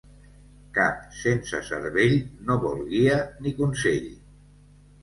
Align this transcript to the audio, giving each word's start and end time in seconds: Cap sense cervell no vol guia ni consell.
Cap 0.77 1.03
sense 1.17 1.61
cervell 1.69 2.17
no 2.49 2.59
vol 2.67 2.83
guia 2.95 3.21
ni 3.45 3.57
consell. 3.63 4.15